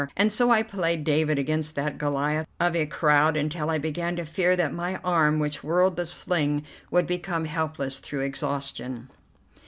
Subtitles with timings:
[0.17, 4.25] And so I played David against that Goliath of a crowd until I began to
[4.25, 9.09] fear that my arm which whirled the sling would become helpless through exhaustion.